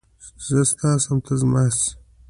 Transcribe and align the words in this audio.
چې 0.41 0.49
زه 0.55 0.61
ستا 0.71 0.89
شم 1.03 1.17
ته 1.25 1.33
زما 1.41 1.63
شې 1.77 1.89